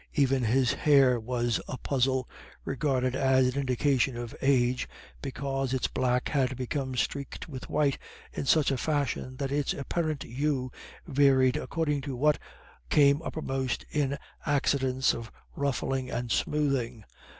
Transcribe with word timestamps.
Even 0.15 0.45
his 0.45 0.73
hair 0.73 1.19
was 1.19 1.61
a 1.67 1.77
puzzle, 1.77 2.27
regarded 2.65 3.15
as 3.15 3.45
an 3.53 3.59
indication 3.61 4.17
of 4.17 4.35
age, 4.41 4.89
because 5.21 5.75
its 5.75 5.87
black 5.87 6.29
had 6.29 6.57
become 6.57 6.95
streaked 6.97 7.47
with 7.47 7.69
white 7.69 7.99
in 8.33 8.47
such 8.47 8.71
a 8.71 8.77
fashion 8.79 9.35
that 9.37 9.51
its 9.51 9.73
apparent 9.75 10.23
hue 10.23 10.71
varied 11.05 11.55
according 11.55 12.01
to 12.01 12.15
what 12.15 12.39
came 12.89 13.21
uppermost 13.21 13.85
in 13.91 14.17
accidents 14.43 15.13
of 15.13 15.31
ruffling 15.55 16.09
and 16.09 16.31
smoothing. 16.31 17.03